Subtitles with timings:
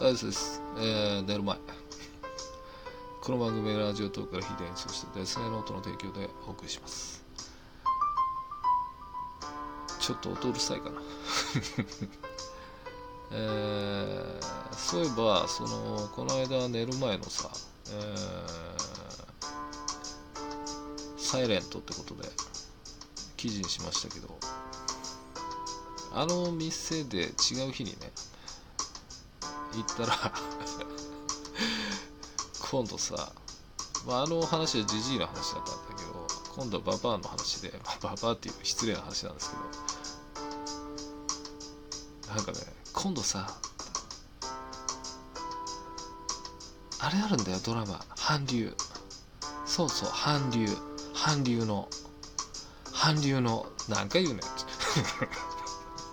[0.00, 1.56] あそうです、えー、寝る前。
[3.20, 7.24] この番組はラジオトークから非伝そしてデスネノートの提供でお送りします。
[9.98, 11.02] ちょっと音うるさいかな。
[13.32, 17.50] えー、そういえばそのこの間寝る前のさ、
[17.90, 22.30] えー、サイレントってことで
[23.36, 24.38] 記事にしましたけど
[26.14, 28.12] あの店で違う日にね
[29.82, 30.32] 行ったら
[32.70, 33.32] 今度さ、
[34.06, 39.56] まあ、あの話はジジイの話だったんだけど今度はババアの話で、まあ、ババアっていう失礼な話なんですけ
[42.28, 42.58] どなんかね
[42.92, 43.58] 今度さ
[47.00, 48.00] あれあるんだよドラマ。
[48.16, 48.74] 韓流。
[49.64, 50.66] そうそう韓流。
[51.14, 51.88] 韓流の。
[52.92, 53.66] 韓流の。
[53.88, 54.42] 何回言うねん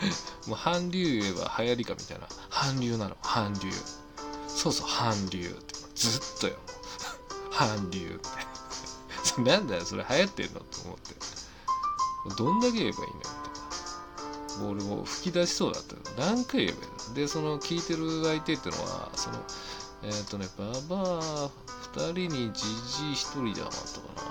[0.46, 2.26] もう韓流言えば流行りかみたいな。
[2.50, 3.16] 韓流なの。
[3.22, 3.70] 韓流。
[4.48, 5.74] そうそう韓流って。
[5.94, 6.56] ずっとよ。
[7.52, 9.42] 韓流って。
[9.42, 9.84] なんだよ。
[9.84, 11.14] それ流行ってんのと思って。
[12.36, 13.40] どんだけ言えばいいのみたいな
[14.58, 16.02] もう俺も吹き出しそうだったよ。
[16.18, 17.14] 何回言えばいいの？
[17.14, 19.42] でその聞いてる相手っていうのはその
[20.02, 20.64] えっ、ー、とねバ
[20.96, 21.50] バア
[21.96, 22.62] 2人にじ
[22.98, 24.30] じい1人じゃなかったか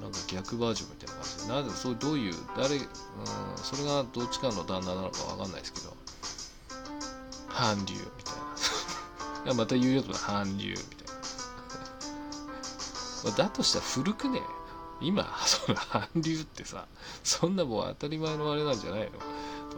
[0.00, 0.02] な。
[0.02, 1.01] なんか逆バージョンみたいな。
[1.48, 2.86] なぜそうどういう誰、うん、
[3.56, 5.96] それがどっちかの旦那なのかわかんないですけど。
[7.48, 8.40] 韓流みたいな。
[9.44, 10.86] いやまた言うよとか韓流みたい
[13.30, 13.36] な。
[13.44, 14.42] だとしたら古くね。
[15.00, 16.86] 今 その韓流ってさ
[17.24, 19.18] そんなもう当たり前のあれなんじゃないの？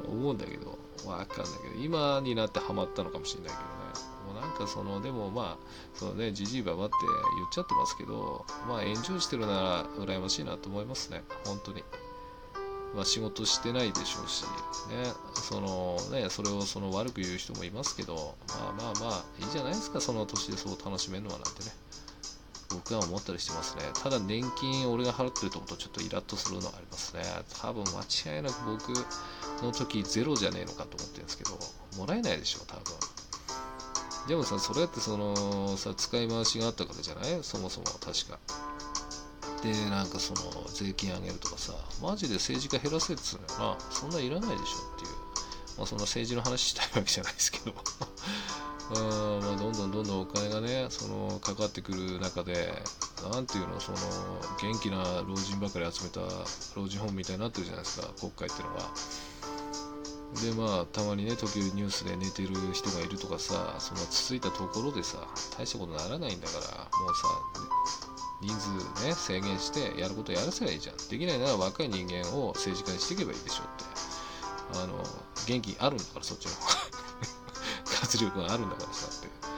[0.03, 3.84] と思うんだけどわかんないけど今になってハマったのかもしれないけどね。
[4.27, 6.95] もうなんかそのでもまあそのねじじいばばって
[7.37, 11.23] 言っちゃってますけどまあエンジョイしてるなら羨ましいなと思いますね。
[11.45, 11.83] 本当に。
[12.95, 15.13] まあ仕事してないでしょうしね。
[15.35, 21.73] そのねそれをその悪く言う人もいますけどまあまあまあいいじゃないですかその年でそう楽しめるのはなんてね。
[22.71, 23.83] 僕は思ったりしてますね。
[24.03, 27.23] ただ年金俺が払ってると思うとちょっとイラッとするのはありますね。
[27.61, 31.59] 多分間違いなく僕の時ゼロじゃねえのかと思ってるんですけど
[31.99, 32.83] もらえないでしょう多分。
[34.29, 37.39] でもさそれってそのさ使い回しがあったからじゃない？
[37.43, 38.39] そもそも確か。
[39.63, 40.41] でなんかその
[40.75, 43.75] 税金上げるとかさマジで政治家減らせっつうのよ。
[43.77, 44.63] なそんないらないでしょ
[44.97, 45.11] っていう。
[45.79, 47.75] まあそんな政治の話したいわけじゃないですけど。
[48.95, 48.99] う
[49.41, 52.83] んまあどんどんどんどんお金がねそのかかってくる中で
[53.33, 53.81] なんていうの？
[53.81, 53.99] その
[54.61, 56.21] 元気な老人ばかり集めた
[56.77, 58.91] 老人ホームみたいになってるじゃないですか国会っていうのは。
[60.43, 65.19] でまあたまにね時々ニュースで寝てる人がいるとかさそのつついたところでさ
[65.57, 67.29] 大したことならないんだからもうさ
[68.41, 70.97] 人数ね制限してやることやらせばいいじゃん。
[71.09, 74.79] できないなら若い人間を政治家にしていけばいいでしょうって。
[74.83, 75.03] あの
[75.47, 76.75] 元気あるんだからそっちの方が。
[78.01, 79.55] 活力があるんだからさって。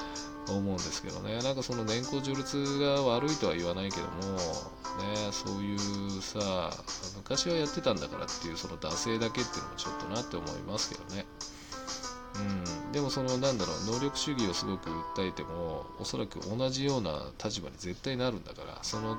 [0.53, 1.39] 思うんですけどね。
[1.43, 4.39] なんかその年功序列が悪いとは言わないけども
[4.97, 5.79] ねそういう
[6.21, 6.71] さ
[7.17, 11.27] 昔はやってたんだからっていうその惰性だけっていうのもちょっとなって思いますけどね。
[12.37, 19.17] うん、でもそのなんだろう能力主義をすごく訴えてもおそらく同じような立場に絶対なるんだからその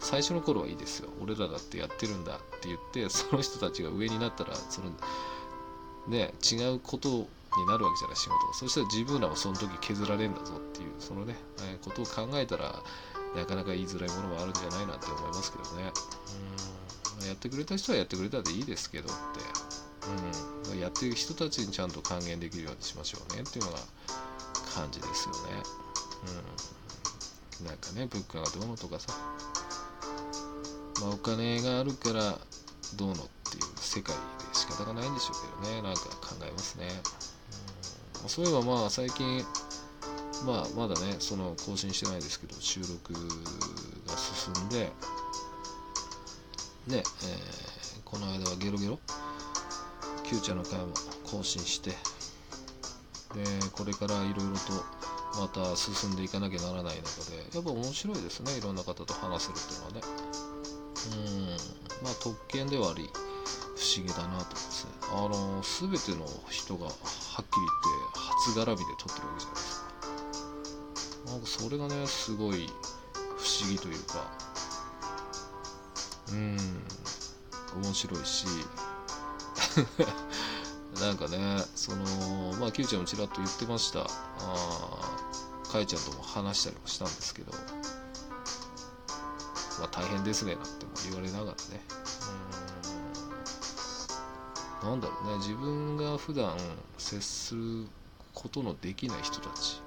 [0.00, 1.08] 最初の頃はいいですよ。
[1.22, 4.90] 俺らだってやってるんだって言ってその人たちが上になったらその
[6.08, 11.36] ね違うことになるわけじゃない仕事がそしたら自分らもその時削られんだぞっていうそのね、
[11.70, 12.82] えー、ことを考えたら
[13.36, 15.92] なかなか言いづらいものもあるんじゃないなって思いますけどね。
[17.20, 17.26] うん。
[17.26, 19.72] やってくれた人はやってくれたでいいですけどって。
[20.72, 23.78] うん、やってる人たちにちゃんと還元できるようにしましょうねっていうのが
[24.74, 25.62] 感じですよね。
[27.60, 29.12] うん、なんかね物価がどうのとかさ、
[31.00, 32.38] まあ、お金があるから
[32.96, 33.16] どうのっ
[33.50, 34.20] ていう世界で
[34.52, 35.82] 仕方がないんでしょうけどね。
[35.82, 36.88] なんか考えますね。
[38.24, 39.44] うん、そういえばまあ最近
[40.46, 44.90] まあまだねその更新してないですけど収録が進んで
[46.88, 47.02] ねえー、
[48.04, 48.98] この間はゲロゲロ
[50.24, 50.88] キューちゃんの回も
[51.24, 51.96] 更新してで
[53.72, 55.02] これからいろいろと
[55.40, 60.00] また進んでいかなきゃならない中でやっぱ面白いですねいろんな方と話せるっていうのはね。
[61.10, 62.04] うん。
[62.04, 63.08] まあ特権ではあり
[63.76, 64.90] 不思議だなと思ってですね。
[65.10, 67.06] あの全ての人がはっきり
[68.54, 69.71] 言って初絡みで撮ってるわけじゃないですか。
[71.26, 72.68] なんかそれがねすごい
[73.36, 74.30] 不思議というか
[76.30, 76.56] うん
[77.82, 78.46] 面白いし
[81.00, 81.38] なんかね、
[81.74, 82.04] その、
[82.60, 84.02] まあ、キューちゃんもちらっと言ってました。
[84.02, 84.06] あ
[85.70, 87.52] かいちゃんとも話したりもしたんですけど、
[89.80, 91.56] まあ、大変ですね、なんても言われながらね。
[94.82, 94.88] うん。
[94.90, 96.56] なんだろうね、自分が普段
[96.98, 97.88] 接する
[98.34, 99.81] ことのできない人たち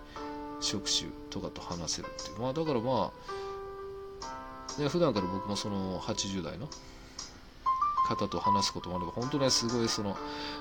[0.66, 2.40] 職種とかと話せるっていう。
[2.40, 3.12] まあだからま
[4.78, 6.68] あ、ね、普段から僕もその80代の
[8.08, 10.18] 方と話すこともあれば本当ねすごいその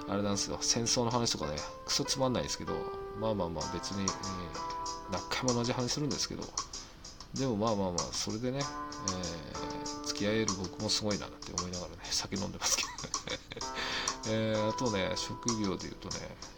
[0.09, 0.59] あれなんですよ。
[0.61, 1.57] 戦争の話とかね
[1.87, 2.75] クソつまんないですけど
[3.21, 4.11] まあまあまあ別に、えー、
[5.13, 6.43] 何回も同じ話するんですけど
[7.35, 12.84] でもまあまあまあそれでね、えー、付き合える僕もすごいなって思いながらね酒飲んでますけど。
[14.29, 16.15] えー、あとね職業でいうとね、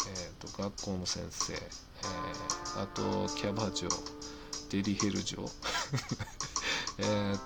[0.08, 3.88] えーと、学校の先生、えー、あとキャバ嬢
[4.70, 5.38] デリヘル嬢
[6.98, 7.40] えっ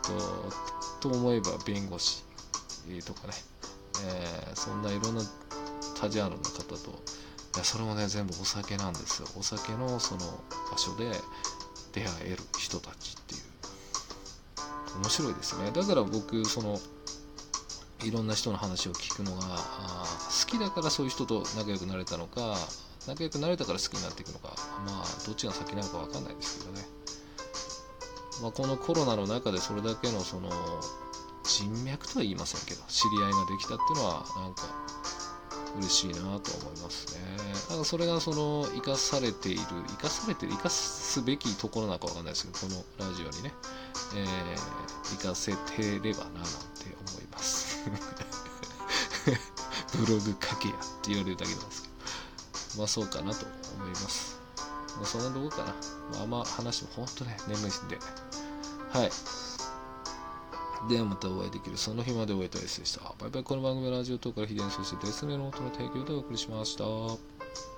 [1.00, 2.22] とと思えば弁護士
[3.05, 3.34] とかね、
[4.05, 5.22] えー、そんないろんな
[6.00, 7.02] 多ジャンルの方と
[7.56, 9.28] いやそれもね全部お酒なんですよ。
[9.37, 10.20] お酒のその
[10.70, 11.11] 場所で
[11.93, 13.40] 出会える人たちっていう。
[14.99, 15.70] 面白いですね。
[15.73, 16.78] だから僕その
[18.02, 22.56] いろんな人の話を聞くのが好きだからそういう人と仲良くなれたのか
[23.06, 24.55] 仲良くなれたから好きになっていくのか
[24.87, 26.82] まあどっちが先なのか分かんないですけどね、
[28.43, 30.50] まあ、このコロナの中でそれだけのその
[31.43, 34.62] 人脈とは言いませんけど知り合いができたっていうのはなんか
[35.79, 36.31] 嬉しいなと思
[36.76, 37.20] いますね。
[37.69, 43.52] だからそれがその生かされている、生かされてる、生かすべきところなのかわかんないですけど、このラジオにね、
[44.17, 47.60] えー、生かせてればななんて思います。
[49.99, 51.94] ブログ書けやって言われるだけなんですけど、
[52.79, 53.47] まあそうかなと
[53.77, 54.38] 思います。
[54.97, 55.75] まあ、そんなとこかな。
[56.12, 57.99] まあ、あんま話も本当ね、眠いんで。
[58.93, 59.12] はい。
[60.88, 63.15] ではまたお会いできるその日までお会いいたいでした。
[63.19, 63.44] バイバイ。
[63.44, 67.39] この番組はラジオ等から秘伝そしてデスネの音の提供でお送りしました。